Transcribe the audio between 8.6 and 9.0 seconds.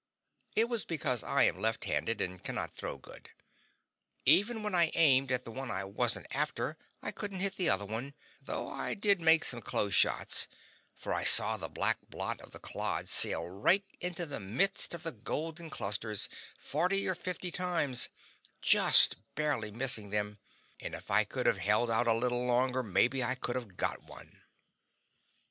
I